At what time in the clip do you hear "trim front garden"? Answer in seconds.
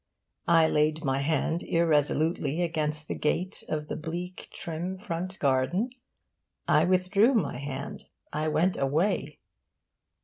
4.51-5.91